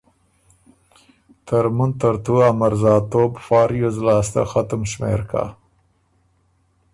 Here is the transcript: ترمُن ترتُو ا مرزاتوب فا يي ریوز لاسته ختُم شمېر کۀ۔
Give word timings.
ترمُن 1.45 1.91
ترتُو 1.99 2.35
ا 2.47 2.49
مرزاتوب 2.59 3.31
فا 3.45 3.61
يي 3.63 3.67
ریوز 3.69 3.97
لاسته 4.05 4.41
ختُم 4.51 4.81
شمېر 4.91 5.19
کۀ۔ 5.29 5.43